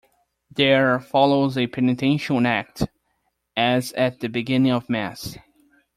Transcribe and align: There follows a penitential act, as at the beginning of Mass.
There 0.55 0.99
follows 0.99 1.59
a 1.59 1.67
penitential 1.67 2.47
act, 2.47 2.87
as 3.55 3.91
at 3.91 4.19
the 4.19 4.29
beginning 4.29 4.71
of 4.71 4.89
Mass. 4.89 5.37